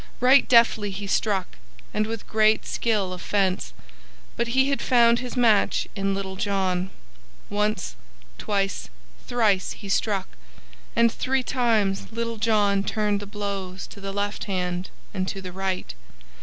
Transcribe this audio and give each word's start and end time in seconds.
Right 0.19 0.49
deftly 0.49 0.89
he 0.89 1.05
struck, 1.05 1.57
and 1.93 2.07
with 2.07 2.25
great 2.25 2.65
skill 2.65 3.13
of 3.13 3.21
fence, 3.21 3.71
but 4.35 4.47
he 4.57 4.69
had 4.69 4.81
found 4.81 5.19
his 5.19 5.37
match 5.37 5.87
in 5.95 6.15
Little 6.15 6.35
John. 6.35 6.89
Once, 7.51 7.95
twice, 8.39 8.89
thrice, 9.27 9.73
he 9.73 9.89
struck, 9.89 10.27
and 10.95 11.11
three 11.11 11.43
times 11.43 12.11
Little 12.11 12.37
John 12.37 12.83
turned 12.83 13.19
the 13.19 13.27
blows 13.27 13.85
to 13.91 14.01
the 14.01 14.11
left 14.11 14.45
hand 14.45 14.89
and 15.13 15.27
to 15.27 15.39
the 15.39 15.51
right. 15.51 15.93